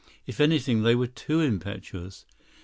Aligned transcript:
If 0.25 0.41
anything, 0.41 0.81
they 0.81 0.95
were 0.95 1.05
too 1.05 1.41
impetuous. 1.41 2.25